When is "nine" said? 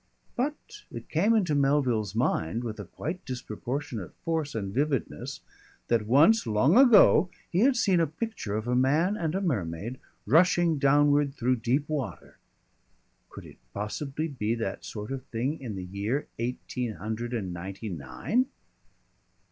17.89-18.47